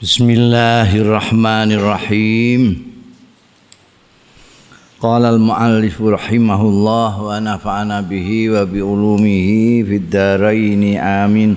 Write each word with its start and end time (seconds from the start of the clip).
Bismillahirrahmanirrahim. 0.00 2.88
Qala 4.96 5.28
al-muallif 5.28 6.00
rahimahullah 6.00 7.20
wa 7.20 7.36
nafa'ana 7.36 8.00
bihi 8.00 8.48
wa 8.48 8.64
bi 8.64 8.80
ulumihi 8.80 9.84
fid 9.84 10.08
dharain 10.08 10.96
amin. 10.96 11.52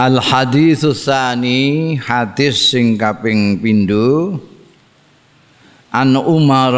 Al 0.00 0.24
hadis 0.24 0.80
tsani 0.80 2.00
hadis 2.00 2.72
sing 2.72 2.96
kaping 2.96 3.60
pindho 3.60 4.40
An 5.92 6.16
Umar 6.16 6.72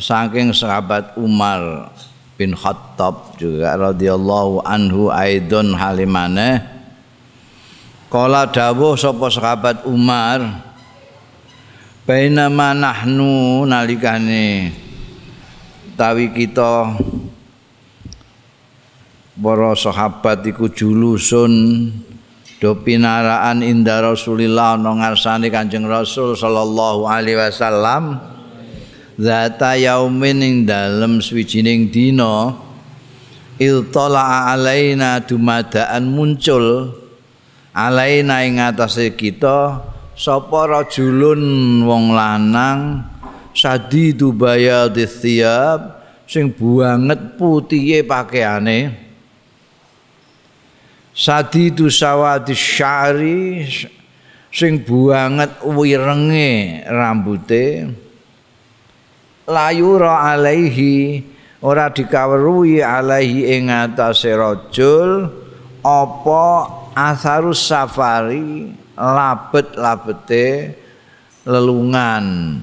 saking 0.00 0.56
sahabat 0.56 1.12
Umar 1.20 1.92
bin 2.40 2.56
Khattab 2.56 3.36
juga 3.36 3.76
radhiyallahu 3.76 4.64
anhu 4.64 5.12
aidon 5.12 5.76
halimane 5.76 6.71
Kala 8.12 8.44
dawuh 8.44 8.92
sapa 8.92 9.32
sahabat 9.32 9.88
Umar 9.88 10.68
Bainama 12.04 12.76
nahnu 12.76 13.64
nalikane 13.64 14.68
tawi 15.96 16.28
kita 16.28 16.92
para 19.32 19.72
sahabat 19.72 20.44
iku 20.44 20.68
julusun 20.68 21.88
do 22.60 22.76
pinaraan 22.84 23.64
inda 23.64 24.04
Rasulillah 24.04 24.76
ana 24.76 24.92
ngarsane 24.92 25.48
Kanjeng 25.48 25.88
Rasul 25.88 26.36
sallallahu 26.36 27.08
alaihi 27.08 27.40
wasallam 27.40 28.20
zata 29.16 29.80
yaumin 29.80 30.44
ing 30.44 30.56
dalem 30.68 31.24
swijining 31.24 31.88
dina 31.88 32.60
iltala 33.56 34.52
alaina 34.52 35.16
dumadaan 35.24 36.12
muncul 36.12 36.92
alaina 37.72 38.44
ing 38.44 38.60
atase 38.60 39.16
kita 39.16 39.80
sapa 40.12 40.68
rajulun 40.68 41.40
wong 41.88 42.12
lanang 42.12 43.08
sadidu 43.56 44.32
bayadhi 44.32 45.08
thiyab 45.08 46.00
sing 46.28 46.52
banget 46.52 47.36
putihe 47.36 48.04
pakaiane. 48.04 49.00
Sadidu 51.12 51.92
sawadi 51.92 52.56
syari 52.56 53.68
sing 54.48 54.80
banget 54.80 55.60
wirenge 55.60 56.80
rambute. 56.88 57.92
Layura 59.44 60.32
alaihi 60.32 61.20
ora 61.60 61.92
dikawruhi 61.92 62.80
alaihi 62.80 63.60
ing 63.60 63.68
atase 63.68 64.32
rajul 64.32 65.28
apa 65.84 66.44
asarus 66.94 67.60
safari 67.68 68.72
labet-labete 68.96 70.76
lelungan. 71.48 72.58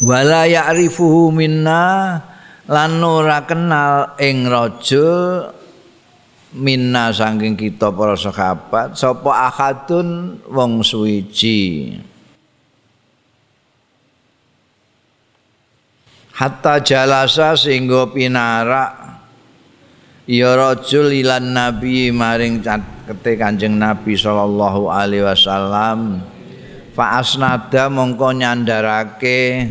Wala 0.00 0.48
ya'rifuhu 0.48 1.28
minna 1.28 2.16
lan 2.64 3.02
ora 3.04 3.44
kenal 3.44 4.16
ing 4.16 4.48
rajul 4.48 5.52
minna 6.56 7.12
saking 7.12 7.54
kita 7.54 7.92
para 7.92 8.16
sahabat 8.16 8.96
sapa 8.96 9.52
akadun 9.52 10.40
wong 10.48 10.80
suwiji. 10.80 12.00
Hatta 16.32 16.80
jalasa 16.80 17.52
sehingga 17.52 18.08
pinarak 18.08 19.19
ya 20.30 20.54
rajul 20.54 21.10
ilan 21.10 21.50
nabi 21.50 22.14
maring 22.14 22.62
kete 22.62 23.34
kanjeng 23.34 23.74
nabi 23.74 24.14
sallallahu 24.14 24.86
alaihi 24.86 25.26
wasallam. 25.26 26.22
Fa 26.94 27.18
asnada 27.18 27.90
mongko 27.90 28.38
nyandarake 28.38 29.66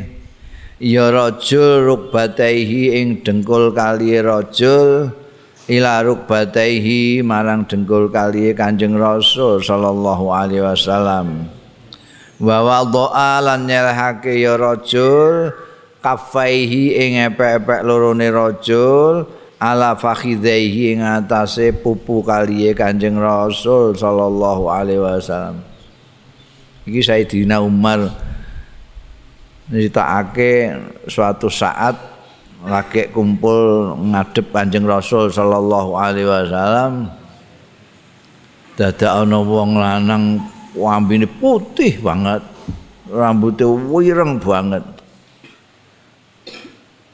ya 0.84 1.08
rajul 1.08 1.88
rukbataihi 1.88 3.00
ing 3.00 3.08
dengkul 3.24 3.72
kali 3.72 4.20
rajul 4.20 5.16
ila 5.72 6.04
rukbataihi 6.04 7.24
marang 7.24 7.64
dengkul 7.64 8.12
kali 8.12 8.52
kanjeng 8.52 9.00
rasul 9.00 9.64
sallallahu 9.64 10.28
alaihi 10.28 10.68
wasallam. 10.68 11.48
Wa 12.40 12.64
wadha'a 12.64 13.44
lan 13.44 13.64
nyelehake 13.64 14.44
ya 14.44 14.60
rajul 14.60 15.56
kafaihi 16.04 17.00
ing 17.00 17.12
epek-epek 17.32 17.84
lorone 17.84 18.28
rajul 18.32 19.39
ala 19.60 19.94
fakhidaihi 19.94 20.96
atase 20.98 21.76
pupu 21.76 22.24
kaliye 22.24 22.72
Kanjeng 22.72 23.20
Rasul 23.20 23.94
sallallahu 23.94 24.72
alaihi 24.72 25.04
wasallam. 25.04 25.60
Iki 26.88 27.02
Sayyidina 27.04 27.60
Umar 27.60 28.08
nyritakake 29.70 30.74
suatu 31.06 31.52
saat 31.52 31.94
lagi 32.66 33.12
kumpul 33.12 33.94
ngadep 34.00 34.50
Kanjeng 34.56 34.88
Rasul 34.88 35.30
sallallahu 35.30 35.96
alaihi 35.96 36.28
wasallam 36.28 37.12
dadak 38.80 39.12
ana 39.12 39.40
wong 39.44 39.76
lanang 39.76 40.40
wambine 40.72 41.28
putih 41.28 42.00
banget 42.00 42.40
rambutnya 43.12 43.68
wireng 43.68 44.40
banget 44.40 44.84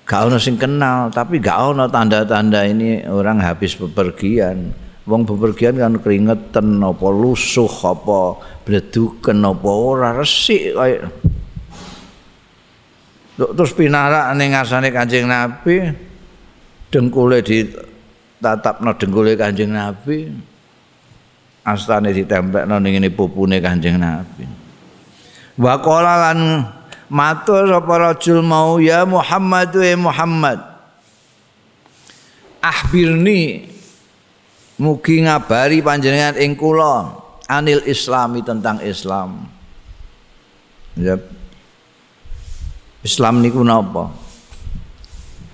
gak 0.06 0.22
ono 0.30 0.38
sing 0.38 0.56
kenal 0.56 1.10
tapi 1.10 1.42
gak 1.42 1.76
ono 1.76 1.90
tanda-tanda 1.90 2.62
ini 2.64 3.04
orang 3.10 3.42
habis 3.42 3.74
bepergian. 3.76 4.72
Wong 5.06 5.22
bepergian 5.22 5.78
kan 5.78 6.02
keringetan 6.02 6.82
apa 6.82 7.08
lusuh 7.14 7.70
apa 7.86 8.42
bleduken 8.66 9.38
apa 9.46 9.70
ora 9.70 10.18
resik 10.18 10.74
kaya 10.74 11.06
terus 13.38 13.72
pinarak 13.78 14.34
ning 14.34 14.56
ngasane 14.56 14.90
Kanjeng 14.90 15.30
Nabi 15.30 15.94
dengkule 16.90 17.46
di 17.46 17.70
tatapno 18.42 18.98
dengkule 18.98 19.38
Kanjeng 19.38 19.78
Nabi 19.78 20.26
astane 21.62 22.10
ditempelno 22.10 22.82
ning 22.82 22.98
ngene 22.98 23.10
pupune 23.14 23.62
Kanjeng 23.62 24.02
Nabi. 24.02 24.46
Wa 25.62 25.78
lan 26.02 26.66
matur 27.10 27.70
sapa 27.70 27.94
rajul 28.12 28.42
mau 28.42 28.82
ya 28.82 29.06
Muhammad 29.06 29.70
wa 29.74 30.12
Muhammad. 30.12 30.60
Ahbirni 32.66 33.70
mugi 34.82 35.22
ngabari 35.22 35.86
panjenengan 35.86 36.36
ing 36.42 36.58
kula 36.58 37.14
anil 37.46 37.86
islami 37.86 38.42
tentang 38.42 38.82
Islam. 38.82 39.46
Ya. 40.98 41.20
Islam 43.06 43.46
niku 43.46 43.62
napa? 43.62 44.10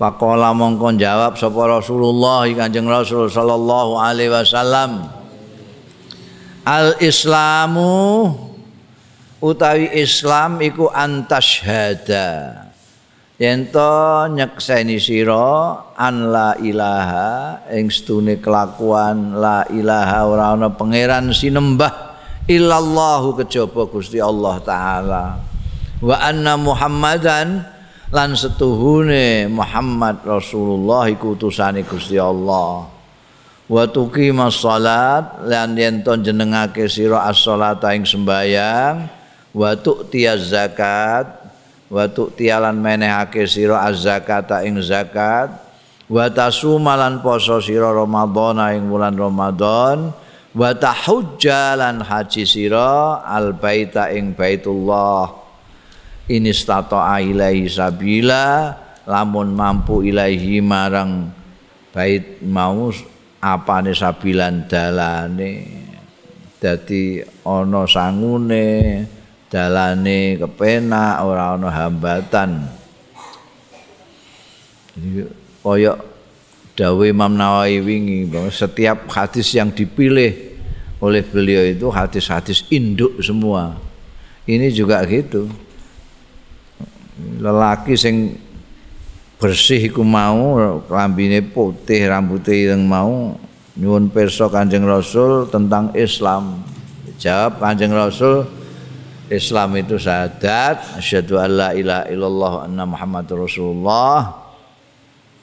Pakola 0.00 0.50
mongko 0.56 0.96
jawab 0.98 1.36
sapa 1.36 1.78
Rasulullah 1.78 2.48
Kanjeng 2.48 2.88
Rasul 2.88 3.28
sallallahu 3.28 4.00
alaihi 4.00 4.32
wasallam. 4.32 5.06
Al 6.62 6.96
Islamu 7.02 8.34
utawi 9.42 9.90
Islam 9.98 10.62
iku 10.62 10.86
antashhada. 10.88 12.70
Yen 13.42 13.74
to 13.74 14.30
nyekseni 14.30 15.02
sira 15.02 15.82
an 15.98 16.30
la 16.30 16.54
ilaha 16.62 17.58
ing 17.74 17.90
stune 17.90 18.38
kelakuan 18.38 19.34
la 19.34 19.66
ilaha 19.66 20.18
ora 20.30 20.44
ana 20.54 20.70
pangeran 20.70 21.34
sinembah 21.34 22.14
illallahu 22.46 23.42
kejaba 23.42 23.90
Gusti 23.90 24.22
Allah 24.22 24.62
taala. 24.62 25.24
Wa 25.98 26.22
anna 26.22 26.54
muhammadan 26.54 27.66
lan 28.14 28.38
setuhune 28.38 29.50
Muhammad 29.50 30.22
Rasulullah 30.22 31.10
iku 31.10 31.34
utusane 31.34 31.82
Gusti 31.82 32.22
Allah. 32.22 32.86
Wa 33.66 33.90
tuqimas 33.90 34.62
salat 34.62 35.42
lan 35.50 35.74
yen 35.74 36.06
to 36.06 36.14
jenengake 36.14 36.86
sira 36.86 37.26
as-salata 37.26 37.90
ing 37.90 38.06
sembayang 38.06 39.21
wa 39.52 39.76
tu'tiyaz 39.76 40.52
zakat 40.52 41.28
wa 41.92 42.08
tu'tiyalan 42.08 42.76
menehake 42.76 43.44
sira 43.44 43.84
az-zakata 43.84 44.64
ing 44.64 44.80
zakat 44.80 45.52
wa 46.08 46.26
tasumalan 46.32 47.20
poso 47.20 47.60
sira 47.60 47.92
Ramadan 47.92 48.60
ing 48.72 48.88
bulan 48.88 49.16
Ramadan 49.16 50.12
wa 50.52 50.70
haji 52.04 52.44
sira 52.44 53.24
al 53.24 53.56
baita 53.56 54.12
ing 54.12 54.36
baitullah. 54.36 55.40
Ini 56.22 56.54
stata'a 56.54 57.18
ilaihi 57.18 57.66
sabila 57.66 58.72
lamun 59.04 59.52
mampu 59.52 60.06
ilaihi 60.06 60.62
marang 60.62 61.28
bait 61.90 62.40
mau 62.46 62.94
apane 63.42 63.92
sabilan 63.92 64.70
dalane. 64.70 65.82
Dadi 66.62 67.18
ana 67.42 67.82
sangune 67.90 69.02
dalane 69.52 70.40
kepenak 70.40 71.20
ora 71.20 71.52
ana 71.52 71.68
hambatan 71.68 72.64
jadi 74.96 75.28
koyok 75.60 76.12
Dawe 76.72 77.04
Imam 77.04 77.36
Nawawi 77.36 77.84
wingi 77.84 78.24
bahwa 78.24 78.48
setiap 78.48 79.04
hadis 79.12 79.52
yang 79.52 79.68
dipilih 79.68 80.56
oleh 81.04 81.20
beliau 81.20 81.68
itu 81.68 81.84
hadis-hadis 81.92 82.64
induk 82.72 83.20
semua. 83.20 83.76
Ini 84.48 84.72
juga 84.72 85.04
gitu. 85.04 85.52
Lelaki 87.36 87.92
sing 87.92 88.40
bersih 89.36 89.84
iku 89.84 90.00
mau 90.00 90.80
lambine 90.88 91.44
putih 91.44 92.08
rambutnya 92.08 92.72
yang 92.72 92.88
mau 92.88 93.36
nyuwun 93.76 94.08
pirsa 94.08 94.48
Kanjeng 94.48 94.88
Rasul 94.88 95.52
tentang 95.52 95.92
Islam. 95.92 96.64
Jawab 97.20 97.60
Kanjeng 97.60 97.92
Rasul 97.92 98.48
Islam 99.32 99.80
itu 99.80 99.96
syahadat 99.96 101.00
asyhadu 101.00 101.40
alla 101.40 101.72
ilaha 101.72 102.04
illallah 102.12 102.52
anna 102.68 102.84
muhammadur 102.84 103.48
rasulullah. 103.48 104.44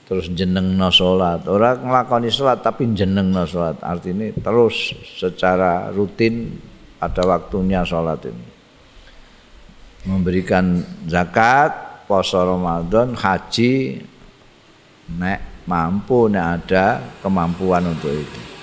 Terus 0.06 0.30
jenengno 0.34 0.90
salat 0.90 1.46
ora 1.50 1.78
nglakoni 1.78 2.30
salat 2.30 2.62
tapi 2.62 2.86
jenengno 2.94 3.46
salat 3.50 3.82
artinya 3.82 4.30
terus 4.42 4.94
secara 5.18 5.90
rutin 5.90 6.54
pada 7.02 7.26
waktunya 7.26 7.82
salat 7.82 8.22
ini. 8.30 8.48
Memberikan 10.06 10.86
zakat 11.10 12.06
puasa 12.06 12.46
Ramadan 12.46 13.18
haji 13.18 14.02
nek 15.18 15.66
mampu 15.66 16.30
nek 16.30 16.46
ada 16.62 17.02
kemampuan 17.22 17.90
untuk 17.90 18.14
itu 18.14 18.59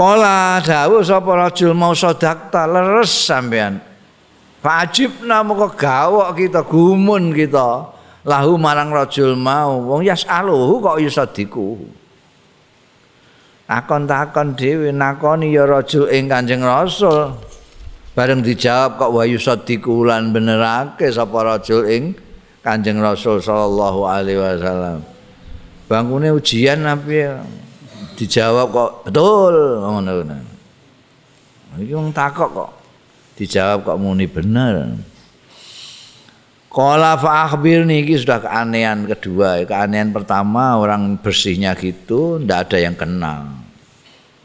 Kala 0.00 0.64
dawuh 0.64 1.04
sapa 1.04 1.28
rajul 1.36 1.76
mau 1.76 1.92
sedakta 1.92 2.64
leres 2.64 3.12
sampean. 3.12 3.84
Fajib 4.64 5.28
namo 5.28 5.52
gawok 5.76 6.32
kita 6.40 6.64
gumun 6.64 7.36
kita. 7.36 8.00
lahu 8.24 8.60
marang 8.60 8.92
rajul 8.92 9.32
mau 9.32 9.80
wong 9.80 10.04
yasaluhu 10.04 10.84
kok 10.84 10.96
iso 11.00 11.24
diku 11.32 11.80
takon-takon 13.64 14.52
dhewe 14.58 14.90
nakoni 14.92 15.54
ya 15.54 15.64
rajul 15.64 16.10
ing 16.10 16.28
Kanjeng 16.28 16.60
Rasul 16.60 17.32
bareng 18.12 18.44
dijawab 18.44 19.00
kok 19.00 19.10
wa 19.14 19.24
yusadiku 19.24 20.04
lan 20.04 20.34
benerake 20.34 21.08
sapa 21.08 21.38
rajul 21.56 21.86
ing 21.88 22.12
Kanjeng 22.60 23.00
Rasul 23.00 23.40
sallallahu 23.40 24.04
alaihi 24.04 24.36
wasallam 24.36 25.00
bangune 25.88 26.28
ujian 26.34 26.84
apa 26.84 27.40
dijawab 28.20 28.68
kok 28.68 28.90
betul 29.08 29.80
ngono 29.80 30.36
iki 31.80 31.92
wong 31.96 32.12
takok 32.12 32.50
kok 32.52 32.70
dijawab 33.40 33.80
kok 33.88 33.96
muni 33.96 34.28
bener 34.28 35.00
Kala 36.70 37.18
fa 37.18 37.50
akhbirni 37.50 38.06
iki 38.06 38.14
sudah 38.14 38.46
keanehan 38.46 39.02
kedua. 39.02 39.58
Keanehan 39.66 40.14
pertama 40.14 40.78
orang 40.78 41.18
bersihnya 41.18 41.74
gitu 41.74 42.38
ndak 42.38 42.70
ada 42.70 42.78
yang 42.78 42.94
kenal. 42.94 43.50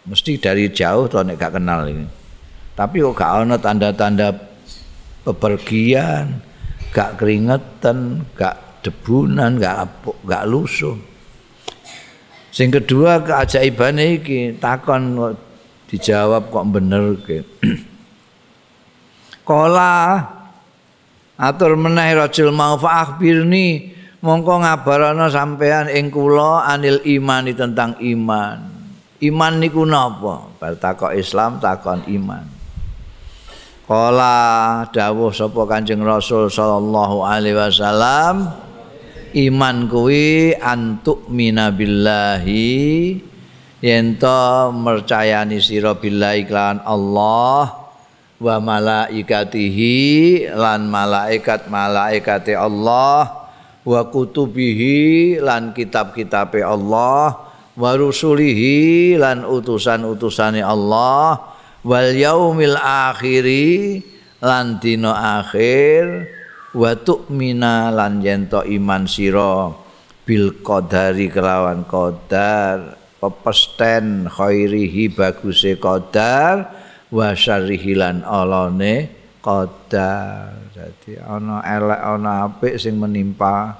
Mesti 0.09 0.41
dari 0.41 0.73
jauh 0.73 1.05
tuh 1.05 1.21
nek 1.21 1.37
gak 1.37 1.61
kenal 1.61 1.85
ini. 1.85 2.01
Tapi 2.73 3.05
kok 3.05 3.13
gak 3.13 3.45
ana 3.45 3.61
tanda-tanda 3.61 4.33
bepergian, 5.21 6.41
gak 6.89 7.21
keringetan, 7.21 8.25
gak 8.33 8.81
debunan, 8.81 9.61
gak 9.61 10.01
gak 10.25 10.49
lusuh. 10.49 10.97
Sing 12.55 12.71
kedua 12.71 13.19
keajaibane 13.19 14.23
iki 14.23 14.55
takon 14.55 15.19
kok 15.19 15.33
dijawab 15.91 16.47
kok 16.47 16.65
bener 16.71 17.19
ke. 17.19 17.43
Kala 19.47 20.23
atur 21.35 21.75
meneh 21.75 22.15
rajul 22.15 22.55
mau 22.55 22.79
fa 22.79 23.03
akhbirni 23.03 23.91
mongko 24.23 24.63
ngabarana 24.63 25.27
sampean 25.27 25.91
ing 25.91 26.07
kula 26.07 26.63
anil 26.63 27.03
imani 27.03 27.51
tentang 27.51 27.99
iman. 27.99 28.71
Iman 29.19 29.53
niku 29.59 29.83
napa? 29.83 30.47
Bar 30.55 30.79
takok 30.79 31.11
Islam 31.11 31.59
takon 31.59 32.07
iman. 32.07 32.47
Kala 33.83 34.35
dawuh 34.95 35.35
sapa 35.35 35.59
Kanjeng 35.67 36.07
Rasul 36.07 36.47
sallallahu 36.47 37.19
alaihi 37.19 37.59
wasallam 37.59 38.64
iman 39.35 39.91
kuwi 39.91 40.55
antuk 40.55 41.27
minabillahi 41.27 43.19
yen 43.83 44.15
to 44.15 44.71
mercayani 44.71 45.59
sira 45.59 45.91
billahi 45.99 46.47
lan 46.47 46.79
Allah 46.87 47.91
wa 48.39 48.55
malaikatihi 48.63 49.95
lan 50.55 50.87
malaikat 50.87 51.67
malaikate 51.67 52.55
Allah 52.55 53.47
wa 53.85 54.01
kutubihi 54.07 55.37
lan 55.43 55.75
kitab-kitabe 55.75 56.63
Allah 56.63 57.35
wa 57.75 57.91
rusulihi 57.91 59.19
lan 59.19 59.43
utusan-utusane 59.43 60.63
Allah 60.63 61.43
wal 61.83 62.11
yaumil 62.15 62.79
akhiri 62.79 63.99
lan 64.39 64.79
dina 64.79 65.43
akhir 65.43 66.34
wa 66.75 66.91
tu'mina 66.91 67.87
lan 67.87 68.19
yento 68.19 68.59
iman 68.59 69.07
sira 69.07 69.71
bil 70.27 70.59
qadari 70.59 71.31
kelawan 71.31 71.87
qadar 71.87 72.99
pepesten 73.23 74.27
khairihi 74.27 75.15
baguse 75.15 75.79
qadar 75.79 76.67
wa 77.07 77.31
syarrihilan 77.31 78.27
alane 78.27 79.07
qadar. 79.39 80.51
Dadi 80.75 81.15
ana 81.15 81.63
elek 81.63 82.01
ana 82.03 82.31
apik 82.51 82.75
sing 82.75 82.99
menimpa 82.99 83.79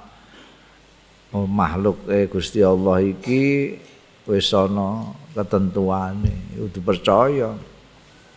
oh, 1.36 1.44
makhluk 1.44 2.08
eh 2.08 2.32
Gusti 2.32 2.64
Allah 2.64 3.04
iki 3.04 3.76
wis 4.24 4.56
ana 4.56 5.12
ketentuane. 5.36 6.56
Kudu 6.56 6.80
percaya. 6.80 7.52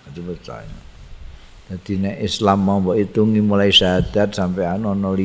Kudu 0.03 0.21
percaya 0.35 0.88
dadi 1.69 2.01
nek 2.01 2.17
Islam 2.25 2.65
mau 2.65 2.81
mbok 2.81 2.97
hitungi 2.97 3.45
mulai 3.45 3.69
syahadat 3.69 4.33
sampai 4.33 4.65
ana 4.65 4.97
5 4.97 5.21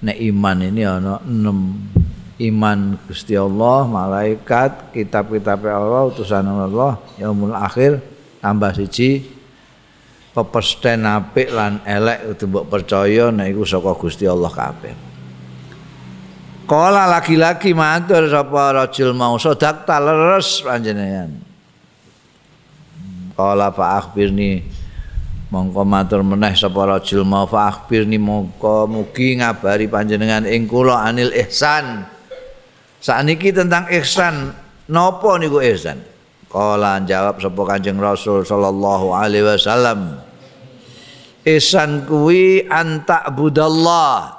nek 0.00 0.18
iman 0.32 0.58
ini 0.64 0.82
ana 0.88 1.20
6 1.20 2.40
iman 2.40 2.78
Gusti 3.04 3.36
Allah 3.36 3.84
malaikat 3.84 4.96
kitab-kitab 4.96 5.60
Allah 5.68 6.08
utusan 6.08 6.40
Allah 6.40 6.96
yaumul 7.20 7.52
akhir 7.52 8.00
tambah 8.40 8.72
siji 8.80 9.28
pepesten 10.32 11.04
apik 11.04 11.52
lan 11.52 11.84
elek 11.84 12.32
kudu 12.32 12.44
mbok 12.48 12.64
percaya 12.72 13.28
nek 13.28 13.52
iku 13.52 13.68
saka 13.68 13.92
Gusti 13.92 14.24
Allah 14.24 14.48
kabeh. 14.48 14.96
Kala 16.66 17.06
laki-laki 17.12 17.76
matur 17.76 18.26
sapa 18.26 18.72
rajul 18.74 19.12
mau 19.12 19.36
sodak 19.36 19.84
leres 19.84 20.64
panjenengan. 20.64 21.30
Kala 23.36 23.68
fa 23.72 24.00
akhbirni 24.00 24.64
mongko 25.50 25.82
matur 25.86 26.26
meneh 26.26 26.54
sapa 26.58 26.82
rajul 26.86 27.22
mau 27.22 27.46
fa 27.46 27.70
akhbirni 27.70 28.18
mongko 28.18 28.90
mugi 28.90 29.38
ngabari 29.38 29.86
panjenengan 29.86 30.42
ing 30.46 30.66
kula 30.66 31.06
anil 31.06 31.30
ihsan. 31.46 32.06
Sakniki 32.98 33.54
tentang 33.54 33.86
ihsan, 33.94 34.50
napa 34.90 35.38
niku 35.38 35.62
ihsan? 35.62 36.02
Kala 36.50 36.98
jawab 37.04 37.38
sapa 37.38 37.62
Kanjeng 37.68 38.00
Rasul 38.00 38.42
sallallahu 38.42 39.14
alaihi 39.14 39.46
wasallam. 39.46 40.18
Ihsan 41.46 42.10
kuwi 42.10 42.66
antak 42.66 43.30
budallah. 43.34 44.34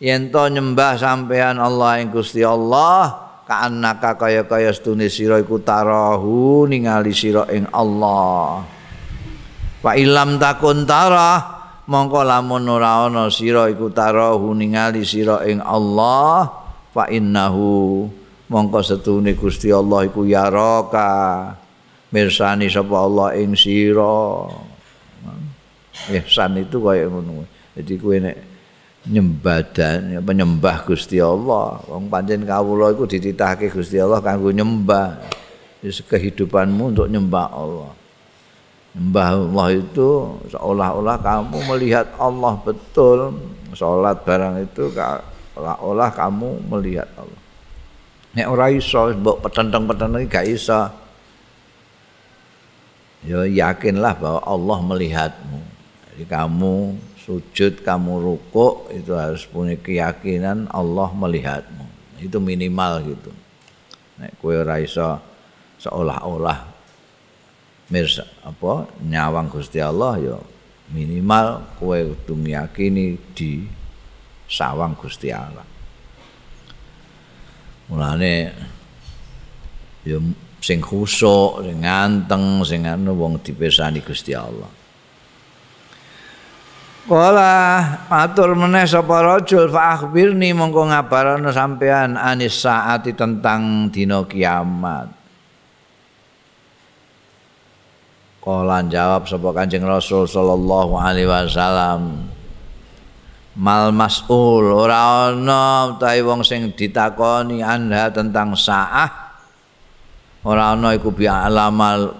Yen 0.00 0.32
to 0.32 0.48
nyembah 0.48 0.96
sampean 0.96 1.60
Allah 1.60 2.00
ing 2.00 2.08
Gusti 2.10 2.40
Allah, 2.42 3.12
kaannaka 3.44 4.16
kaya-kaya 4.16 4.72
stune 4.72 5.06
sira 5.12 5.38
iku 5.38 5.60
tarahu 5.60 6.64
ningali 6.66 7.12
sira 7.12 7.44
ing 7.52 7.68
Allah. 7.70 8.64
Wa 9.82 9.98
ilam 9.98 10.38
takun 10.38 10.86
tarah 10.86 11.62
mongko 11.90 12.22
lamun 12.22 12.70
ora 12.70 13.10
ana 13.10 13.26
sira 13.26 13.66
iku 13.66 13.90
tarahu 13.90 14.54
ningali 14.54 15.02
sira 15.02 15.42
ing 15.42 15.58
Allah, 15.58 16.46
fa 16.94 17.10
innahu 17.10 18.06
mongko 18.46 18.78
setune 18.78 19.34
Gusti 19.34 19.74
Allah 19.74 20.06
iku 20.06 20.22
yaraka 20.22 21.50
mirsani 22.14 22.70
sapa 22.70 22.94
Allah 22.94 23.34
ing 23.34 23.58
sira. 23.58 24.46
Ihsan 26.14 26.62
itu 26.62 26.78
kaya 26.78 27.10
ngono. 27.10 27.46
Jadi 27.74 27.92
kowe 27.98 28.16
nek 28.16 28.36
nyembah 29.10 29.60
dan 29.74 30.22
penyembah 30.22 30.86
Gusti 30.86 31.18
Allah. 31.18 31.82
Wong 31.90 32.06
pancen 32.06 32.46
kawula 32.46 32.94
iku 32.94 33.10
dititahke 33.10 33.66
Gusti 33.66 33.98
Allah 33.98 34.22
kanggo 34.22 34.54
nyembah. 34.54 35.42
Kehidupanmu 35.82 36.94
untuk 36.94 37.10
nyembah 37.10 37.50
Allah 37.50 38.01
nyembah 38.92 39.28
Allah 39.32 39.68
itu 39.72 40.08
seolah-olah 40.52 41.16
kamu 41.20 41.58
melihat 41.72 42.06
Allah 42.20 42.54
betul 42.60 43.36
salat 43.72 44.20
barang 44.24 44.68
itu 44.68 44.92
seolah-olah 44.92 46.10
kamu 46.12 46.60
melihat 46.68 47.08
Allah 47.16 47.40
Nek 48.32 48.48
ora 48.48 48.72
iso 48.72 49.12
mbok 49.12 49.44
petenteng-petenteng 49.44 50.24
gak 50.24 50.48
iso. 50.48 50.88
Ya 53.28 53.44
yakinlah 53.44 54.16
bahwa 54.16 54.40
Allah 54.40 54.78
melihatmu. 54.80 55.60
Jadi 56.08 56.24
kamu 56.24 56.96
sujud, 57.20 57.84
kamu 57.84 58.24
rukuk 58.24 58.88
itu 58.88 59.12
harus 59.12 59.44
punya 59.44 59.76
keyakinan 59.76 60.64
Allah 60.72 61.12
melihatmu. 61.12 61.92
itu 62.22 62.38
minimal 62.38 63.02
gitu 63.02 63.30
nek 64.22 64.38
kowe 64.38 64.54
ora 64.54 64.78
iso 64.78 65.18
seolah-olah 65.82 66.71
mirsa 67.92 68.24
apa 68.40 68.88
nyawang 69.04 69.52
Gusti 69.52 69.76
Allah 69.76 70.16
ya 70.16 70.36
minimal 70.96 71.76
kowe 71.76 72.00
kudu 72.24 72.40
yakini 72.48 73.20
di 73.36 73.68
sawang 74.48 74.96
Gusti 74.96 75.28
Allah 75.28 75.68
mulane 77.92 78.34
ya 80.08 80.16
sing 80.64 80.80
khusuk 80.80 81.60
sing 81.68 81.84
nganteng 81.84 82.64
sing 82.64 82.88
anu 82.88 83.12
wong 83.12 83.44
dipirsani 83.44 84.00
Gusti 84.00 84.32
Allah 84.32 84.80
Kala 87.02 87.82
matur 88.06 88.54
meneh 88.54 88.86
sapa 88.86 89.26
rajul 89.26 89.66
fa 89.74 89.98
akhbirni 89.98 90.54
mongko 90.54 90.86
ngabarana 90.86 91.50
sampean 91.50 92.14
anis 92.14 92.62
saati 92.62 93.10
tentang 93.18 93.90
dina 93.90 94.22
kiamat. 94.22 95.10
Kala 98.42 98.82
jawab 98.90 99.30
sapa 99.30 99.54
Kanjeng 99.54 99.86
Rasul 99.86 100.26
sallallahu 100.26 100.98
alaihi 100.98 101.30
wasallam. 101.30 102.26
Mal 103.54 103.94
mas'ul 103.94 104.66
ora 104.66 105.30
ana 105.30 105.94
utahe 105.94 106.26
wong 106.26 106.42
sing 106.42 106.74
ditakoni 106.74 107.62
anda 107.62 108.10
tentang 108.10 108.58
saah 108.58 109.38
ora 110.42 110.74
ana 110.74 110.90
iku 110.98 111.14
bi 111.14 111.30
alamal 111.30 112.18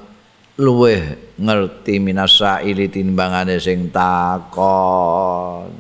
luweh 0.63 1.35
ngerti 1.43 1.99
minasaili 1.99 2.87
timbangane 2.87 3.59
sing 3.59 3.91
takon. 3.91 5.75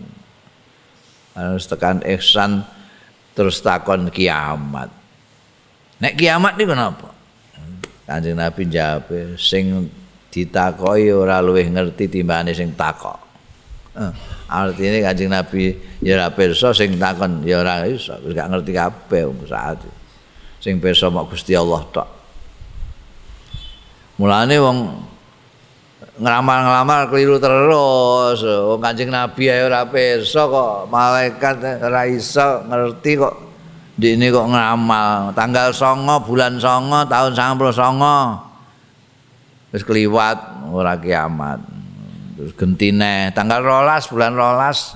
Harus 1.38 1.70
tekan 1.70 2.02
ihsan 2.02 2.66
terus 3.38 3.62
takon 3.62 4.11
kiamat. 4.11 4.90
Nek 6.02 6.18
kiamat 6.18 6.58
niku 6.58 6.75
napa? 6.75 7.14
Kanjeng 8.11 8.34
Nabi 8.34 8.66
jawab 8.66 9.06
sing 9.38 9.87
ditakoki 10.33 11.12
ora 11.12 11.45
luwih 11.45 11.69
ngerti 11.69 12.09
timbangane 12.09 12.57
sing 12.57 12.73
takok. 12.73 13.21
Eh, 13.93 14.12
artinya 14.49 15.12
Kanjeng 15.12 15.29
Nabi 15.29 15.77
ya 16.01 16.17
ora 16.17 16.33
pirsa 16.33 16.73
sing 16.73 16.97
takon 16.97 17.45
ya 17.45 17.61
ora 17.61 17.85
iso 17.85 18.17
gak 18.17 18.49
ngerti 18.49 18.73
kabeh 18.73 19.29
saat 19.45 19.85
sing 20.57 20.81
pirsa 20.81 21.12
mok 21.12 21.37
Gusti 21.37 21.53
Allah 21.53 21.85
tok. 21.93 22.09
Mulane 24.17 24.57
wong 24.57 24.79
ngeramal-ngeramal 26.17 27.12
keliru 27.12 27.37
terus 27.37 28.41
wong 28.41 28.81
Kanjeng 28.81 29.12
Nabi 29.12 29.53
ae 29.53 29.69
ora 29.69 29.85
pirsa 29.85 30.49
kok 30.49 30.89
malaikat 30.89 31.85
ora 31.85 32.09
iso 32.09 32.65
ngerti 32.73 33.12
kok. 33.21 33.35
Ini 34.01 34.33
kok 34.33 34.49
ngeramal 34.49 35.37
tanggal 35.37 35.69
songo 35.77 36.25
bulan 36.25 36.57
songo 36.57 37.05
tahun 37.05 37.37
sangat 37.37 37.77
songo 37.77 38.51
terus 39.73 39.88
keliwat 39.88 40.69
ora 40.69 41.00
kiamat. 41.00 41.64
Terus 42.37 42.52
gentine 42.52 43.33
tanggal 43.33 43.64
rolas 43.64 44.05
bulan 44.12 44.37
rolas 44.37 44.93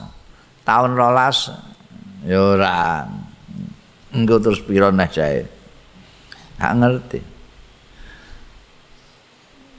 tahun 0.69 0.93
rolas 0.93 1.49
ya 2.29 2.37
ora. 2.37 3.09
Engko 4.13 4.37
terus 4.37 4.61
piro 4.61 4.93
neh 4.93 5.09
jae 5.09 5.49
gak 6.61 6.75
ngerti. 6.77 7.21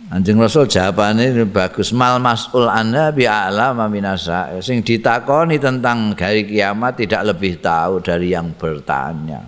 Anjing 0.08 0.40
Rasul 0.40 0.72
jawabane 0.72 1.36
bagus 1.52 1.92
mal 1.92 2.16
mas'ul 2.24 2.72
anda 2.72 3.12
bi 3.12 3.28
a'lama 3.28 3.92
minasa. 3.92 4.56
Sing 4.64 4.80
ditakoni 4.80 5.60
tentang 5.60 6.16
hari 6.16 6.48
kiamat 6.48 6.96
tidak 7.04 7.36
lebih 7.36 7.60
tahu 7.60 8.00
dari 8.00 8.32
yang 8.32 8.56
bertanya. 8.56 9.44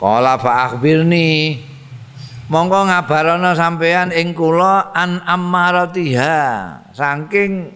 Qala 0.00 0.40
fa 0.40 0.72
akhbirni 0.72 1.60
monggo 2.52 2.84
ngabarana 2.84 3.56
sampean 3.56 4.12
ing 4.12 4.36
kula 4.36 4.92
an 4.92 5.24
ammaratiha. 5.24 6.36
Saking 6.92 7.72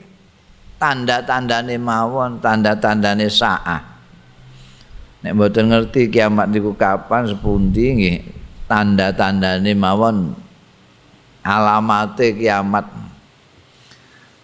tanda-tandane 0.76 1.80
mawon 1.80 2.36
tanda-tandane 2.44 3.32
saah. 3.32 3.80
Nek 5.24 5.32
mboten 5.32 5.72
ngerti 5.72 6.12
kiamat 6.12 6.52
niku 6.52 6.76
kapan 6.76 7.24
sepundi 7.24 7.84
nggih 7.96 8.18
tanda-tandane 8.68 9.72
mawon 9.72 10.36
alamate 11.40 12.36
kiamat. 12.36 12.84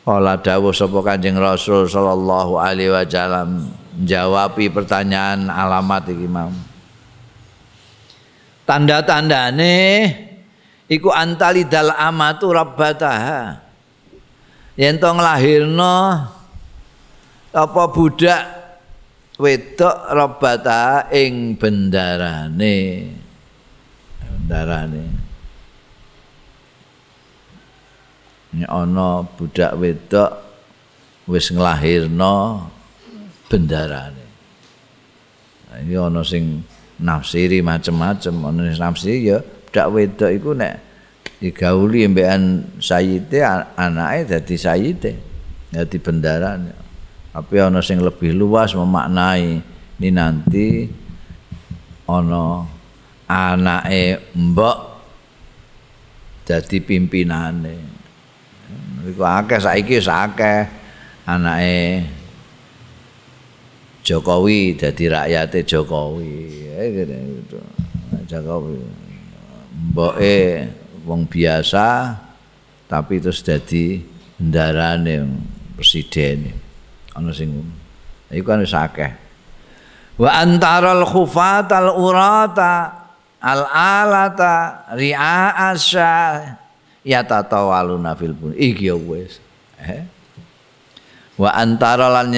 Kala 0.03 0.35
dawuh 0.35 0.75
sapa 0.75 0.99
Kanjeng 0.99 1.39
Rasul 1.39 1.87
sallallahu 1.87 2.59
alaihi 2.59 2.91
wasallam 2.91 3.71
jawabi 4.03 4.67
pertanyaan 4.67 5.47
alamat 5.47 6.11
iki 6.11 6.27
mau. 6.27 6.51
Tanda-tandane 8.63 9.77
iku 10.87 11.11
antalidal 11.11 11.93
amatu 11.95 12.55
rabbataha. 12.55 13.59
Yen 14.79 14.97
to 14.97 15.11
nglahirno 15.13 15.97
apa 17.53 17.83
budak 17.93 18.43
wedok 19.37 19.97
rabbata 20.15 21.13
ing 21.13 21.61
bendarane. 21.61 22.79
darane 24.47 25.05
ini 28.53 28.65
ana 28.69 29.25
budak 29.25 29.73
wedok 29.79 30.31
wis 31.31 31.49
nglahirno 31.55 32.69
bendarane 33.49 34.27
ini 35.81 35.95
ana 35.97 36.21
sing 36.21 36.61
nafsiri 37.03 37.59
macem-macem. 37.61 38.33
Ana 38.33 38.71
nafsiri 38.71 39.29
ya 39.29 39.43
budak 39.43 39.87
wedok 39.91 40.31
iku 40.31 40.51
nek 40.55 40.75
digauli 41.43 42.07
mbekan 42.07 42.71
sayite 42.79 43.43
anake 43.75 44.31
dadi 44.31 44.57
sayite 44.57 45.13
dadi 45.75 45.97
bendarane. 45.99 46.73
Tapi 47.33 47.55
ana 47.59 47.81
sing 47.83 47.99
lebih 47.99 48.37
luas 48.37 48.77
memaknai 48.77 49.65
ini 49.99 50.09
nanti 50.13 50.87
ana 52.07 52.69
anake 53.27 54.33
mbok 54.37 54.79
dadi 56.45 56.79
pimpinane. 56.85 57.75
Iku 59.03 59.25
akeh 59.27 59.59
saiki 59.59 59.99
akeh 59.99 60.61
anake 61.27 62.07
Jokowi 64.03 64.75
dadi 64.75 65.07
rakyate 65.07 65.63
Jokowi. 65.63 66.35
Gitu. 66.75 67.59
Jokowi. 68.27 68.83
Mboke 69.73 70.37
wong 71.07 71.27
biasa 71.31 72.19
tapi 72.91 73.23
terus 73.23 73.47
dadi 73.47 74.03
bendarane 74.37 75.23
presiden. 75.79 76.51
Ana 77.15 77.31
sing 77.31 77.55
iku 78.29 78.43
kan 78.43 78.59
wis 78.59 78.75
akeh. 78.75 79.13
Wa 80.19 80.43
antaral 80.43 81.07
khufatal 81.07 81.95
urata 81.95 83.07
al 83.39 83.63
alata 83.71 84.87
ri'a 84.99 85.73
asya 85.73 86.13
ya 87.07 87.23
tatawaluna 87.23 88.19
fil 88.19 88.35
bun. 88.35 88.53
Iki 88.59 88.91
ya 88.91 88.97
wis. 88.99 89.39
Eh? 89.79 90.03
Wa 91.39 91.55
antara 91.55 92.11
lan 92.11 92.35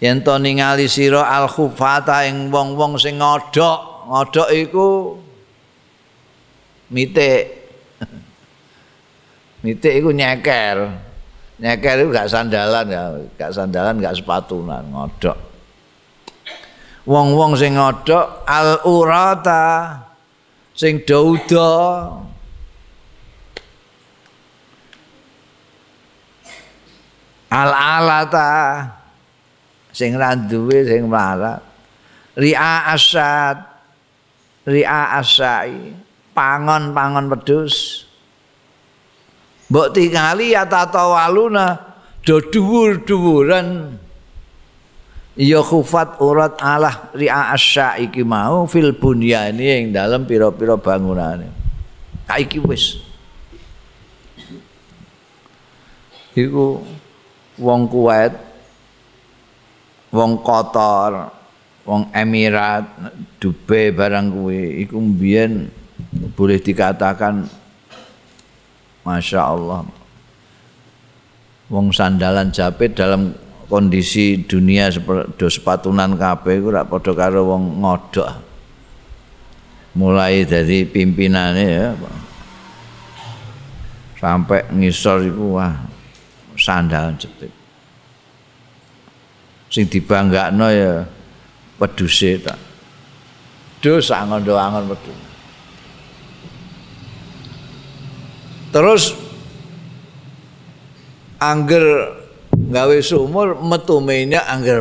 yen 0.00 0.20
to 0.20 0.36
ningali 0.36 0.88
sira 0.88 1.24
al 1.24 1.48
khufata 1.48 2.28
ing 2.28 2.52
wong-wong 2.52 3.00
sing 3.00 3.16
ngodhok 3.20 4.06
ngodhok 4.06 4.48
iku 4.52 5.18
mitik. 6.92 7.66
Mitik 9.64 9.98
iku 9.98 10.14
nyeker. 10.14 10.94
Nyeker 11.58 11.96
iku 12.06 12.10
gak 12.14 12.30
sandalan 12.30 12.86
ya. 12.86 13.04
Gak 13.34 13.50
sandalan 13.50 13.98
gak 13.98 14.14
sepatunan 14.14 14.84
ngodhok. 14.92 15.38
Wong-wong 17.06 17.58
sing 17.58 17.74
ngodhok 17.74 18.46
al 18.46 18.82
urata 18.86 19.96
sing 20.76 21.00
dauda 21.08 21.72
al 27.48 27.70
alata 27.72 28.52
sing 29.96 30.12
ra 30.20 30.36
duwe 30.36 30.84
sing 30.84 31.08
mlarat. 31.08 31.64
Ria 32.36 32.92
asad. 32.92 33.64
Ria 34.68 35.16
asai. 35.16 35.96
Pangon-pangon 36.36 37.32
wedhus. 37.32 38.04
Mbok 39.72 39.96
tingali 39.96 40.52
ya 40.52 40.68
tatawaluna 40.68 41.80
do 42.20 42.44
dhuwur-dhuwuran. 42.44 43.96
Ya 45.36 45.60
khufat 45.60 46.16
urat 46.16 46.56
alah 46.64 47.12
ri'a 47.12 47.52
asya 47.52 48.00
iki 48.00 48.24
mau 48.24 48.64
fil 48.64 48.96
bunyani 48.96 49.64
yang 49.68 49.84
dalam 49.92 50.24
pira-pira 50.24 50.80
bangunane. 50.80 51.52
Iki 52.24 52.64
wis. 52.64 52.96
Iku 56.32 56.80
wong 57.60 57.80
kuwait 57.88 58.45
wong 60.12 60.42
kotor 60.42 61.30
wong 61.86 62.10
Emirat 62.10 62.86
Dubai 63.38 63.94
barang 63.94 64.34
kuwi. 64.34 64.82
Iku 64.86 64.98
mbiyen 64.98 65.70
boleh 66.34 66.58
dikatakan 66.58 67.46
Masya 69.06 69.40
Allah 69.40 69.86
wong 71.70 71.90
sandalan 71.90 72.54
japit 72.54 72.94
dalam 72.94 73.34
kondisi 73.66 74.46
dunia 74.46 74.86
seperti 74.86 75.50
sepatunan 75.50 76.14
kabeh 76.14 76.62
iku 76.62 76.68
rak 76.70 76.86
padha 76.86 77.12
karo 77.14 77.42
wong 77.50 77.82
ngodok 77.82 78.30
mulai 79.98 80.46
dari 80.46 80.86
pimpinannya 80.86 81.66
ya 81.66 81.88
sampai 84.20 84.70
ngisor 84.70 85.26
iku 85.26 85.58
wah 85.58 85.74
sandalan 86.54 87.18
jepit 87.18 87.55
sing 89.70 89.90
dibanggakno 89.90 90.66
ya 90.70 91.04
peduse 91.76 92.40
tak. 92.40 92.58
Dus 93.82 94.08
angon-angon 94.10 94.90
pedus. 94.90 95.20
Terus 98.72 99.02
angger 101.40 101.84
gawe 102.52 102.96
sumur 103.04 103.56
metu 103.60 104.00
angger 104.02 104.80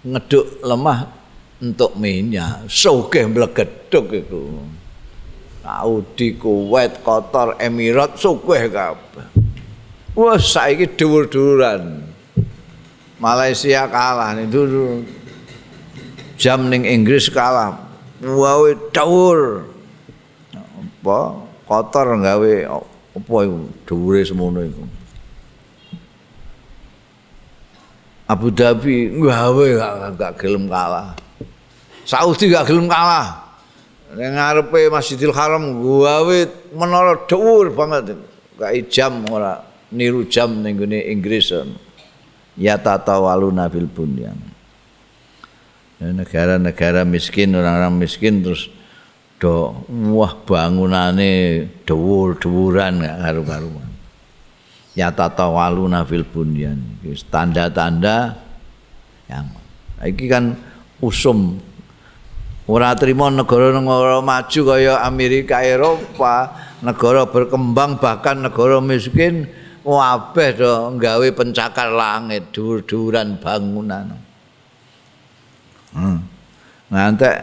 ngeduk 0.00 0.46
lemah 0.64 1.00
untuk 1.60 1.92
minyak 2.00 2.64
sugih 2.72 3.28
mlegeduk 3.28 4.06
iku 4.16 4.64
Saudi 5.60 6.40
Kuwait 6.40 7.04
Qatar 7.04 7.60
Emirat 7.60 8.16
sugih 8.16 8.72
kabeh 8.72 9.39
wah 10.14 10.38
saiki 10.38 10.86
dhuwur-dhuwuran. 10.98 12.06
Malaysia 13.20 13.84
kalah 13.84 14.32
nih 14.32 14.48
dulu. 14.48 15.04
Jam 16.40 16.72
ning 16.72 16.88
Inggris 16.88 17.28
kalah. 17.28 17.76
Wae 18.20 18.76
dawur 18.92 19.68
apa? 20.56 21.20
Kotor 21.68 22.16
gawe 22.16 22.54
apa 23.16 23.36
iku? 23.44 23.58
Dhuwure 23.84 24.20
semono 24.24 24.64
iku. 24.64 24.84
Abu 28.30 28.48
Dhabi 28.54 29.20
gawe 29.20 29.66
gak, 29.76 29.94
gak 30.16 30.32
gelem 30.40 30.64
kalah. 30.70 31.12
Saudi 32.08 32.48
gak 32.48 32.68
gelem 32.68 32.88
kalah. 32.88 33.52
Ning 34.16 34.34
ngarepe 34.34 34.88
Masjidil 34.88 35.36
Haram 35.36 35.76
gawe 35.76 36.38
menara 36.72 37.20
dhuwur 37.28 37.68
banget. 37.76 38.16
Gak 38.56 38.72
jam 38.88 39.24
ora 39.28 39.69
niru 39.90 40.26
jam 40.26 40.62
ning 40.62 40.78
Inggris 40.80 41.52
ya 42.58 42.78
tatawaluna 42.78 43.70
fil 43.70 43.90
bunyan 43.90 44.38
negara-negara 46.00 47.04
miskin 47.04 47.52
orang-orang 47.52 48.00
miskin 48.00 48.40
terus 48.40 48.72
do 49.40 49.84
wah 50.12 50.32
bangunane 50.32 51.64
dhuwur-dhuwuran 51.84 53.04
gak 53.04 53.16
karu-karuan 53.20 53.90
ya 54.96 55.12
tatawaluna 55.12 56.04
fil 56.08 56.24
bunyan 56.24 56.80
tanda-tanda 57.28 58.40
yang 59.28 59.46
iki 60.04 60.26
kan 60.26 60.56
usum. 61.00 61.60
Ora 62.70 62.94
trimo 62.94 63.26
negara-negara 63.26 64.22
maju 64.22 64.60
kaya 64.62 65.02
Amerika 65.02 65.58
Eropa 65.58 66.54
negara 66.86 67.26
berkembang 67.26 67.98
bahkan 67.98 68.46
negara 68.46 68.78
miskin 68.78 69.50
wabeh 69.82 70.50
do 70.56 70.72
nggawe 70.96 71.28
pencakar 71.34 71.88
langit 71.90 72.52
dur-duran 72.52 73.40
bangunan. 73.40 74.14
Hmm. 75.90 76.22
Ngantek 76.90 77.36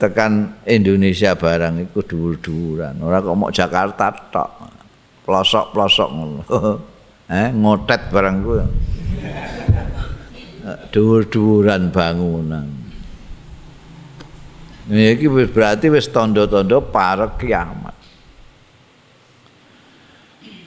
tekan 0.00 0.56
Indonesia 0.64 1.36
barang 1.36 1.84
iku 1.90 2.00
dur-duran. 2.04 2.96
Ora 3.04 3.20
kok 3.20 3.36
mau 3.36 3.52
Jakarta 3.52 4.08
tok. 4.32 4.50
Pelosok-pelosok 5.24 6.08
ngono. 6.12 6.42
eh 7.32 7.48
ngotet 7.52 8.12
barang 8.12 8.36
ku. 8.44 8.52
Dur-duran 10.92 11.92
bangunan. 11.92 12.68
Ini 14.84 15.16
berarti 15.48 15.88
wis 15.88 16.12
tondo-tondo 16.12 16.84
para 16.92 17.36
kiamat. 17.40 17.83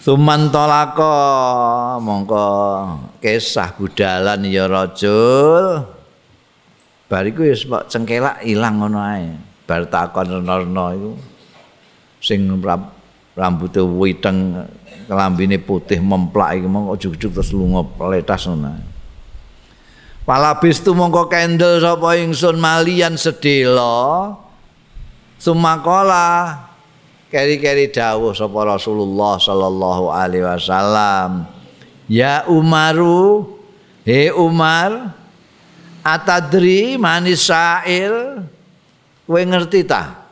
Sumantolako 0.07 1.19
mongko 1.99 2.47
kisah 3.19 3.75
budalan 3.75 4.39
ya 4.47 4.63
rajul. 4.63 5.83
Bariku 7.11 7.43
wis 7.43 7.67
mbok 7.67 7.91
cengkelak 7.91 8.39
ilang 8.47 8.79
ngono 8.79 9.03
ae. 9.03 9.35
Bar 9.67 9.83
takon 9.91 10.47
rena 10.47 10.95
iku 10.95 11.11
sing 12.23 12.47
rambute 13.35 13.83
witeng 13.83 14.63
kelambine 15.11 15.59
putih 15.59 15.99
memplak 15.99 16.55
iki 16.55 16.71
mongko 16.71 16.95
ujug-ujug 16.95 17.43
terus 17.43 17.51
lunga 17.51 17.83
pletas 17.83 18.47
ngono. 18.47 18.79
Palabis 20.23 20.87
tu 20.87 20.95
mongko 20.95 21.27
kendel 21.27 21.83
sapa 21.83 22.15
ingsun 22.15 22.55
malian 22.55 23.19
sedela. 23.19 24.39
Sumakola 25.35 26.55
keri-keri 27.27 27.91
dawuh 27.91 28.31
sapa 28.31 28.59
Rasulullah 28.63 29.35
sallallahu 29.35 30.11
alaihi 30.11 30.47
wasallam 30.47 31.47
ya 32.07 32.47
Umaru 32.47 33.59
he 34.07 34.31
Umar 34.31 35.11
atadri 36.07 36.95
manis 36.95 37.51
sa'il? 37.51 38.47
Kowe 39.27 39.41
ngerti 39.43 39.83
ta? 39.83 40.23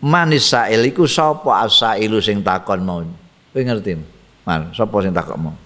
Manis 0.00 0.48
sa'il 0.48 0.88
iku 0.88 1.04
sapa 1.04 1.68
asailu 1.68 2.24
sing 2.24 2.40
takon 2.40 2.80
mau? 2.80 3.04
Kowe 3.52 3.60
ngerti 3.60 4.00
Mar 4.48 4.72
sapa 4.72 4.96
sing 5.04 5.12
takon 5.12 5.52
mau? 5.52 5.56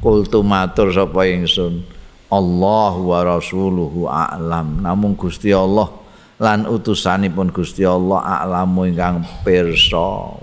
Kultu 0.00 0.40
matur 0.40 0.88
sapa 0.88 1.28
ingsun? 1.28 1.84
Allah 2.26 2.94
wa 2.96 3.18
rasuluhu 3.22 4.10
a'lam. 4.10 4.82
Namun 4.82 5.14
Gusti 5.14 5.54
Allah 5.54 5.86
lan 6.36 6.68
utusanipun 6.68 7.48
Gusti 7.52 7.84
Allah 7.84 8.20
a'lamu 8.42 8.84
ingkang 8.84 9.24
pirsa. 9.44 10.36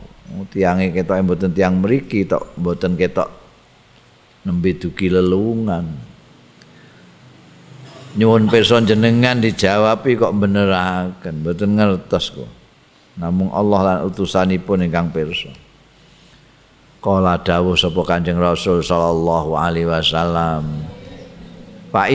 Tiange 0.49 0.89
ketok 0.89 1.21
mboten 1.21 1.53
tiang 1.53 1.77
mriki 1.77 2.25
tok 2.25 2.57
mboten 2.57 2.97
ketok 2.97 3.29
nembe 4.49 4.73
dugi 4.73 5.13
lelungan. 5.13 5.85
Nyuwun 8.13 8.49
pirsa 8.49 8.81
jenengan 8.81 9.41
dijawabi 9.41 10.17
kok 10.17 10.33
beneraken 10.33 11.45
mboten 11.45 11.77
ngertos 11.77 12.33
kok. 12.33 12.51
Namung 13.13 13.53
Allah 13.53 13.79
lan 13.85 13.97
utusanipun 14.09 14.89
ingkang 14.89 15.13
pirsa. 15.13 15.53
Kala 17.03 17.37
dawuh 17.37 17.75
sapa 17.77 17.99
Kanjeng 18.07 18.39
Rasul 18.39 18.79
sallallahu 18.79 19.59
alaihi 19.59 19.91
wasallam 19.91 20.87
Fa 21.91 22.07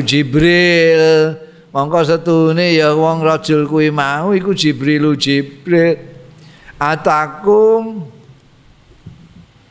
Jibril 0.00 1.36
mongko 1.70 2.02
setune 2.02 2.74
ya 2.74 2.94
wong 2.94 3.22
rajul 3.22 3.66
kuwi 3.70 3.94
mau 3.94 4.34
iku 4.34 4.54
Jibril 4.54 5.14
Jibril. 5.14 5.98
Atakum 6.80 8.08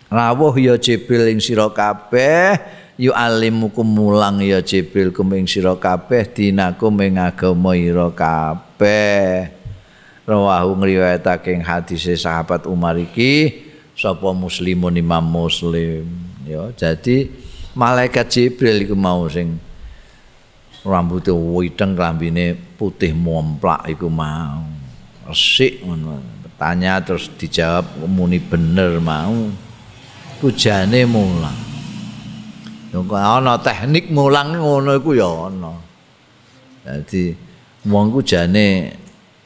rawuh 0.08 0.56
ya 0.62 0.78
Jibril 0.78 1.34
ing 1.34 1.42
sira 1.42 1.66
kabeh 1.74 2.62
yu 3.02 3.10
alimukum 3.10 3.86
mulang 3.86 4.40
ya 4.46 4.62
Jibril 4.62 5.10
kum 5.10 5.34
ing 5.34 5.50
sira 5.50 5.74
kabeh 5.74 6.30
dinakum 6.30 6.94
ing 7.02 7.18
agama 7.18 7.74
ira 7.74 8.14
kabeh. 8.14 9.58
Rawahu 10.30 10.78
ngriwayatake 10.78 11.58
ing 11.58 11.66
hadise 11.66 12.14
sahabat 12.14 12.70
Umar 12.70 12.94
iki 13.02 13.66
sapa 13.98 14.30
muslimun 14.30 14.94
imam 14.94 15.26
muslim. 15.26 16.06
Ya 16.46 16.70
jadi 16.78 17.34
malaikat 17.74 18.30
Jibril 18.30 18.86
iku 18.86 18.94
mau 18.94 19.26
sing 19.26 19.58
rambutnya 20.84 21.36
witeng 21.36 21.96
kelambine 21.96 22.56
putih 22.56 23.12
momplak 23.12 23.88
iku 23.92 24.08
mau. 24.08 24.64
Resik 25.28 25.84
ngono. 25.84 26.20
Tanya 26.60 27.00
terus 27.00 27.32
dijawab 27.40 28.04
muni 28.08 28.40
bener 28.40 29.00
mau. 29.00 29.48
Kujane 30.40 31.04
mulang. 31.08 31.60
Yo 32.90 33.06
ana 33.14 33.60
teknik 33.60 34.10
mulang 34.10 34.56
ngono 34.56 34.96
iku 34.96 35.12
ya 35.16 35.30
ana. 35.52 35.74
Dadi 36.84 37.36
wong 37.86 38.12
ku 38.12 38.20
jane 38.24 38.96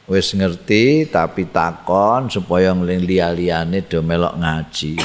wis 0.06 0.32
ngerti 0.32 1.10
tapi 1.10 1.50
takon 1.50 2.30
supaya 2.30 2.72
ngling 2.72 3.04
liya-liyane 3.04 3.84
do 3.84 4.00
melok 4.00 4.38
ngaji. 4.38 4.96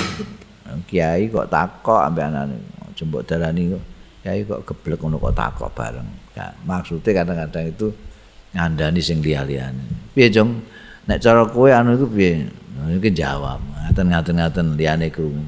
Kiai 0.86 1.30
kok 1.30 1.50
takok 1.50 2.06
ambek 2.06 2.26
anane. 2.30 2.58
Jembok 2.94 3.26
darani 3.26 3.74
kok 3.74 3.84
kiai 4.30 4.46
kok 4.46 4.62
geblek 4.70 5.02
ngono 5.02 5.18
kok 5.18 5.34
takok 5.34 5.74
bareng 5.74 6.10
Ya, 6.38 6.56
maksudnya 6.64 7.26
kadang-kadang 7.26 7.68
itu 7.68 7.92
ngandani 8.56 9.02
sing 9.04 9.20
liya-liyane. 9.20 10.16
Piye, 10.16 10.32
Jong? 10.32 10.62
Nek 11.04 11.20
cara 11.20 11.44
kowe 11.44 11.68
anu 11.68 12.00
iku 12.00 12.08
piye? 12.08 12.48
Nah, 12.80 12.96
iki 12.96 13.12
jawab. 13.12 13.60
Ngaten-ngaten 13.60 14.40
ngaten 14.40 14.68
liyane 14.80 15.12
krungu. 15.12 15.44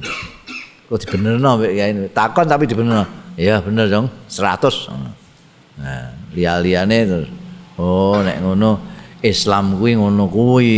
kok 0.92 1.08
dibenerno 1.08 1.56
mbek 1.56 1.72
kiai 1.72 1.92
takon 2.12 2.44
tapi 2.44 2.68
dibenerno 2.68 3.08
iya 3.40 3.64
bener 3.64 3.88
dong 3.88 4.12
100 4.28 5.80
nah 5.80 6.12
liya-liyane 6.36 6.98
terus 7.08 7.32
oh 7.80 8.20
nek 8.20 8.44
ngono 8.44 8.76
Islam 9.24 9.80
kuwi 9.80 9.96
ngono 9.96 10.28
kuwi 10.28 10.76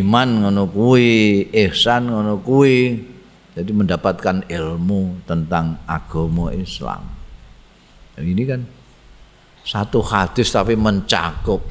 iman 0.00 0.28
ngono 0.48 0.64
kuwi 0.64 1.44
ihsan 1.52 2.08
ngono 2.08 2.40
kuwi 2.40 3.04
jadi 3.52 3.70
mendapatkan 3.72 4.48
ilmu 4.48 5.24
tentang 5.28 5.80
agama 5.84 6.52
Islam 6.52 7.04
ini 8.20 8.42
kan 8.44 8.60
satu 9.62 10.02
hadis 10.02 10.50
tapi 10.50 10.74
mencakup 10.74 11.62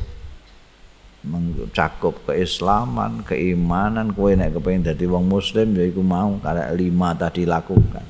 mencakup 1.21 2.25
keislaman, 2.25 3.21
keimanan, 3.21 4.09
kowe 4.09 4.33
nek 4.33 4.57
kepengin 4.57 4.81
dadi 4.81 5.05
wong 5.05 5.29
muslim 5.29 5.77
ya 5.77 5.85
iku 5.85 6.01
mau 6.01 6.41
karek 6.41 6.73
lima 6.73 7.13
tadi 7.13 7.45
lakukan. 7.45 8.05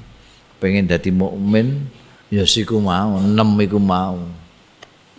Pengen 0.64 0.88
dadi 0.88 1.12
mukmin 1.12 1.92
ya 2.32 2.48
siku 2.48 2.80
mau, 2.80 3.20
enam 3.20 3.60
iku 3.60 3.80
mau 3.82 4.16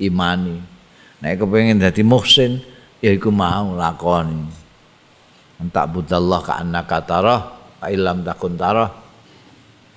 imani. 0.01 0.57
Nek 1.21 1.45
kepengin 1.45 1.85
dadi 1.85 2.01
muhsin 2.01 2.65
ya 3.05 3.13
iku 3.13 3.29
mau 3.29 3.77
lakoni. 3.77 4.49
Entak 5.61 5.93
budallah 5.93 6.41
ka 6.41 6.59
annaka 6.65 6.99
tarah, 7.05 7.43
fa 7.83 7.91
illam 7.91 8.23
takun 8.23 8.55
tarah 8.55 8.95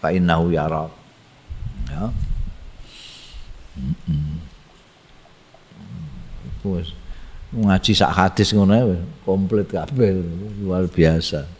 fa 0.02 0.10
innahu 0.10 0.50
yara. 0.50 0.89
Ya. 1.93 2.10
Mm 3.78 4.41
ngaji 7.56 7.93
sak 7.95 8.12
hadis 8.12 8.52
ngono 8.52 8.98
komplit 9.21 9.69
kabeh. 9.69 10.17
Luar 10.65 10.89
biasa 10.89 11.55